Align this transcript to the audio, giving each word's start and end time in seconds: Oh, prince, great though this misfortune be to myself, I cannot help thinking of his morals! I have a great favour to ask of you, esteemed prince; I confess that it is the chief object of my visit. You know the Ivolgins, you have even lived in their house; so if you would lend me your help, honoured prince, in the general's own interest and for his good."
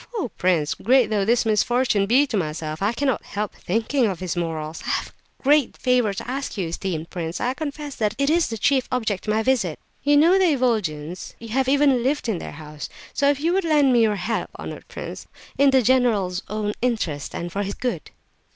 Oh, 0.15 0.31
prince, 0.35 0.73
great 0.73 1.11
though 1.11 1.25
this 1.25 1.45
misfortune 1.45 2.07
be 2.07 2.25
to 2.25 2.35
myself, 2.35 2.81
I 2.81 2.91
cannot 2.91 3.23
help 3.23 3.53
thinking 3.53 4.07
of 4.07 4.19
his 4.19 4.35
morals! 4.35 4.81
I 4.83 4.89
have 4.89 5.07
a 5.39 5.43
great 5.43 5.77
favour 5.77 6.11
to 6.11 6.27
ask 6.27 6.53
of 6.53 6.57
you, 6.57 6.67
esteemed 6.69 7.11
prince; 7.11 7.39
I 7.39 7.53
confess 7.53 7.97
that 7.97 8.15
it 8.17 8.27
is 8.27 8.47
the 8.47 8.57
chief 8.57 8.87
object 8.91 9.27
of 9.27 9.31
my 9.35 9.43
visit. 9.43 9.77
You 10.01 10.17
know 10.17 10.39
the 10.39 10.53
Ivolgins, 10.55 11.35
you 11.37 11.49
have 11.49 11.67
even 11.69 12.01
lived 12.01 12.27
in 12.27 12.39
their 12.39 12.53
house; 12.53 12.89
so 13.13 13.29
if 13.29 13.39
you 13.39 13.53
would 13.53 13.63
lend 13.63 13.93
me 13.93 14.01
your 14.01 14.15
help, 14.15 14.49
honoured 14.57 14.87
prince, 14.87 15.27
in 15.59 15.69
the 15.69 15.83
general's 15.83 16.41
own 16.47 16.73
interest 16.81 17.35
and 17.35 17.51
for 17.51 17.61
his 17.61 17.75
good." 17.75 18.09